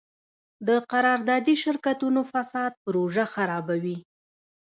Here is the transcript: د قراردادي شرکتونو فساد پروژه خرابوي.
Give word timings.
د 0.67 0.69
قراردادي 0.91 1.55
شرکتونو 1.63 2.21
فساد 2.31 2.71
پروژه 2.85 3.25
خرابوي. 3.33 3.97